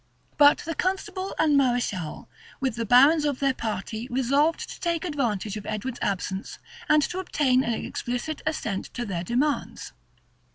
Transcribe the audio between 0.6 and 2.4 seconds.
the constable and mareschal,